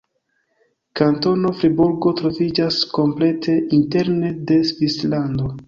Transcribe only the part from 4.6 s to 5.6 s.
Svislando.